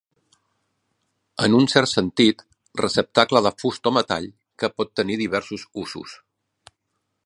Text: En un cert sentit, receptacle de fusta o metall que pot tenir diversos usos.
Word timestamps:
En 1.47 1.57
un 1.57 1.67
cert 1.73 1.91
sentit, 1.91 2.41
receptacle 2.83 3.45
de 3.49 3.53
fusta 3.63 3.93
o 3.93 3.97
metall 4.01 4.29
que 4.63 4.75
pot 4.79 4.95
tenir 5.01 5.23
diversos 5.25 5.71
usos. 5.87 6.21